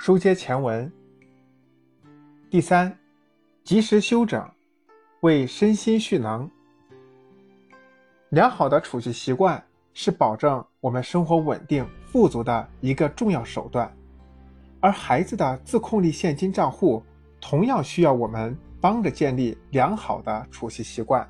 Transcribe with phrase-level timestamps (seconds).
[0.00, 0.90] 书接前文。
[2.48, 2.96] 第三，
[3.64, 4.48] 及时休整，
[5.20, 6.48] 为身心蓄能。
[8.28, 13.92] 良好的储蓄习惯是保证我们生活稳定富足的一个重要手段，
[14.80, 17.02] 而孩子的自控力现金账户
[17.40, 21.28] 同样需要我们帮着建立良好的储蓄习惯。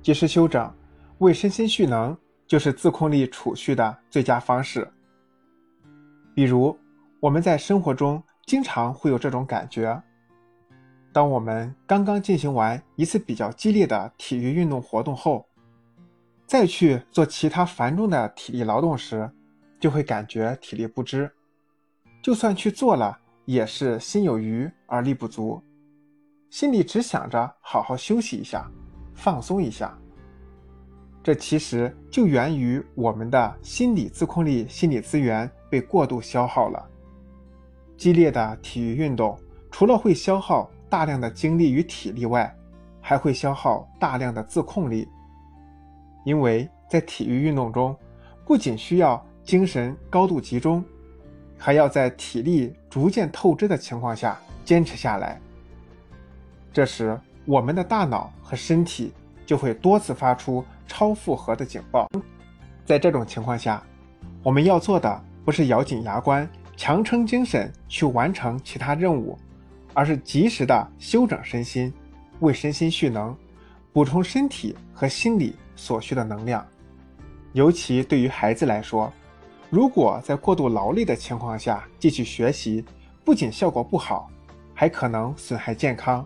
[0.00, 0.72] 及时休整，
[1.18, 4.88] 为身心蓄能，就是自控力储蓄的最佳方式。
[6.32, 6.74] 比如，
[7.22, 10.02] 我们在生活中经常会有这种感觉：
[11.12, 15.46] 当我们刚刚进行完一次比较激烈的体育运动活动后，
[16.48, 19.30] 再去做其他繁重的体力劳动时，
[19.78, 21.30] 就会感觉体力不支。
[22.20, 25.62] 就算去做了，也是心有余而力不足，
[26.50, 28.68] 心里只想着好好休息一下，
[29.14, 29.96] 放松一下。
[31.22, 36.88] 这其实就源于我们的心理自控力、心理资源被过度消耗了。
[38.02, 39.38] 激烈的体育运动
[39.70, 42.52] 除了会消耗大量的精力与体力外，
[43.00, 45.06] 还会消耗大量的自控力。
[46.24, 47.96] 因为在体育运动中，
[48.44, 50.84] 不仅需要精神高度集中，
[51.56, 55.40] 还要在体力逐渐透支的情况下坚持下来。
[56.72, 59.12] 这时，我们的大脑和身体
[59.46, 62.08] 就会多次发出超负荷的警报。
[62.84, 63.80] 在这种情况下，
[64.42, 69.38] 我们要做的不是咬紧牙关、强撑精神去完成其他任务，
[69.94, 71.92] 而是及时的休整身心，
[72.40, 73.36] 为身心蓄能，
[73.92, 75.54] 补充身体和心理。
[75.74, 76.64] 所需的能量，
[77.54, 79.12] 尤其对于孩子来说，
[79.68, 82.84] 如果在过度劳累的情况下继续学习，
[83.24, 84.30] 不仅效果不好，
[84.74, 86.24] 还可能损害健康。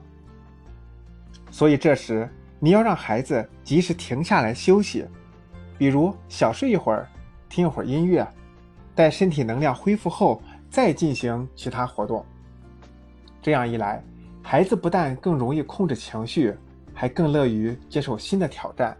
[1.50, 5.06] 所以这时你要让孩子及时停下来休息，
[5.78, 7.08] 比如小睡一会儿，
[7.48, 8.26] 听一会儿音乐，
[8.96, 12.24] 待身体能量恢复后再进行其他活动。
[13.42, 14.02] 这样一来，
[14.42, 16.56] 孩子不但更容易控制情绪，
[16.94, 18.96] 还更乐于接受新的挑战。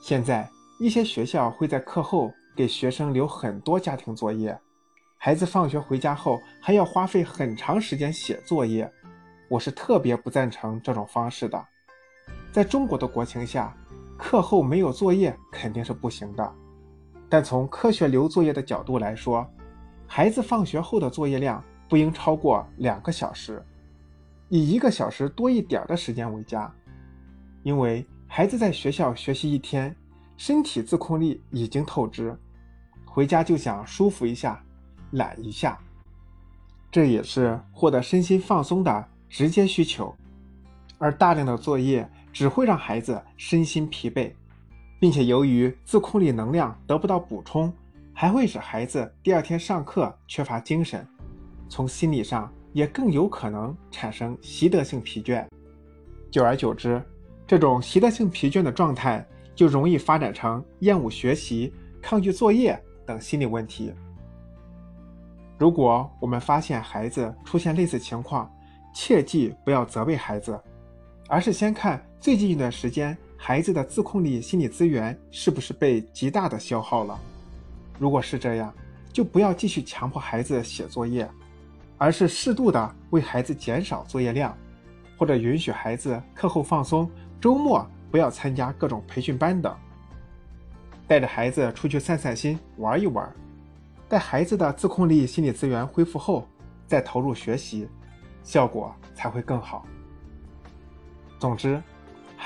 [0.00, 0.48] 现在
[0.78, 4.56] 一些学校会在课后给学生留很多家庭作业，
[5.18, 8.88] 孩子放学回家后还要花费很长时间写作业，
[9.48, 11.62] 我是特别不赞成这种方式的。
[12.52, 13.76] 在中国的国情下，
[14.16, 16.54] 课后没有作业肯定是不行的。
[17.28, 19.48] 但从科学留作业的角度来说，
[20.06, 23.64] 孩子放学后的作业量不应超过两个小时，
[24.48, 26.72] 以一个小时多一点的时间为佳，
[27.62, 28.06] 因为。
[28.26, 29.94] 孩子在学校学习一天，
[30.36, 32.36] 身体自控力已经透支，
[33.04, 34.60] 回家就想舒服一下、
[35.12, 35.78] 懒一下，
[36.90, 40.12] 这也是获得身心放松的直接需求。
[40.98, 44.32] 而大量的作业只会让孩子身心疲惫，
[44.98, 47.72] 并且由于自控力能量得不到补充，
[48.12, 51.06] 还会使孩子第二天上课缺乏精神，
[51.68, 55.46] 从心理上也更有可能产生习得性疲倦，
[56.30, 57.02] 久而久之。
[57.46, 63.92] 这种习得性疲倦的状态，就容易发展成厌恶学习、抗拒作业等心理问题。
[65.58, 68.50] 如果我们发现孩子出现类似情况，
[68.94, 70.58] 切记不要责备孩子，
[71.28, 73.16] 而是先看最近一段时间
[73.46, 77.20] 孩子的自控力、心理资源是不是被极大的消耗了。
[77.98, 78.72] 如果是这样，
[79.12, 81.28] 就不要继续强迫孩子写作业，
[81.98, 84.56] 而是适度的为孩子减少作业量，
[85.18, 87.06] 或者允许孩子课后放松。
[87.38, 89.76] 周末不要参加各种培训班等，
[91.06, 93.30] 带着孩子出去散散心、玩一玩，
[94.08, 96.48] 待孩子的自控力、心理资源恢复后，
[96.86, 97.86] 再投入学习，
[98.42, 99.84] 效果才会更好。
[101.38, 101.82] 总之，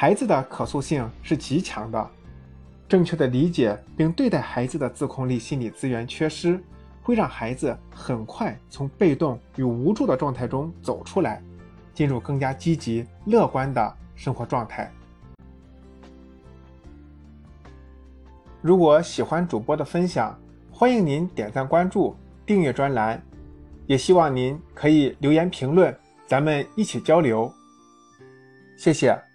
[0.01, 2.11] 孩子的可塑性是极强的，
[2.89, 6.63] 正确的理解并对待孩子的自控力、心理资源缺失，
[7.03, 11.43] 会让孩子很快从被动与无助的状态中走出来，
[11.93, 13.97] 进入更加积极、乐观的。
[14.15, 14.89] 生活状态。
[18.63, 20.39] 如果喜欢主播的分享，
[20.71, 22.17] 欢迎您点赞、关注、
[22.47, 23.21] 订阅专栏，
[23.89, 25.93] 也希望您可以留言评论，
[26.25, 27.53] 咱们一起交流。
[28.77, 29.28] 谢谢。